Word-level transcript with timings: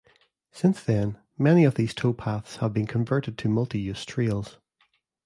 Since 0.51 0.81
then, 0.83 1.19
many 1.37 1.63
of 1.63 1.75
these 1.75 1.93
towpaths 1.93 2.55
have 2.57 2.73
been 2.73 2.87
converted 2.87 3.37
to 3.37 3.47
multi-use 3.49 4.03
trails. 4.03 4.57